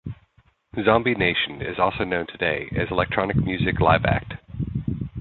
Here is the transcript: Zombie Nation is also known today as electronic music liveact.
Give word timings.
Zombie 0.83 1.13
Nation 1.15 1.61
is 1.61 1.77
also 1.77 2.03
known 2.03 2.25
today 2.25 2.67
as 2.75 2.89
electronic 2.89 3.35
music 3.35 3.75
liveact. 3.75 4.39